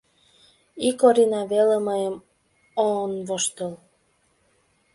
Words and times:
Ик 0.87 0.99
Орина 1.07 1.41
веле 1.51 1.77
мыйым 1.87 2.15
он 2.91 3.11
воштыл. 3.27 3.73